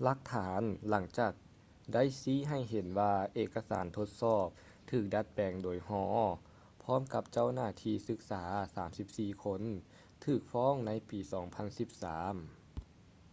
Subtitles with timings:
[0.00, 1.42] ຫຼັກຖານຫຼັງຈາກນັ້
[1.90, 4.46] ນໄດ້ຊີ້ໃຫ້ເຫັນວ່າເອກະສານທົດສອບ
[4.90, 6.26] ຖືກດັດແປງໂດຍ hall
[6.82, 8.42] ພ້ອມກັບເຈົ້າໜ້າທີ່ສຶກສາ
[8.92, 9.62] 34 ຄົນ
[10.24, 12.34] ຖືກຟ້ອງໃນປີ 2013